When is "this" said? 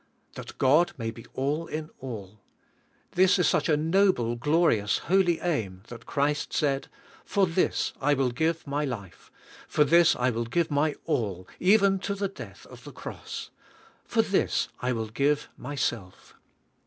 3.11-3.37, 7.45-7.93, 9.83-10.15, 14.23-14.69